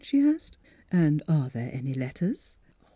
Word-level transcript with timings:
she 0.03 0.19
asked. 0.19 0.57
"And 0.91 1.21
are 1.27 1.49
there 1.49 1.69
any 1.71 1.93
letters?" 1.93 2.57